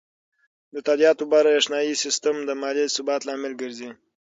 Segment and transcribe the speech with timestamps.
[0.73, 3.89] د تادیاتو بریښنایی سیستم د مالي ثبات لامل ګرځي.